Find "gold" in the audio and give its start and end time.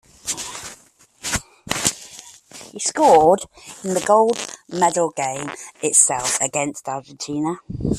4.03-4.35